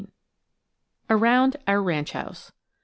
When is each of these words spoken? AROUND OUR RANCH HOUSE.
AROUND 1.11 1.57
OUR 1.67 1.83
RANCH 1.83 2.13
HOUSE. 2.13 2.51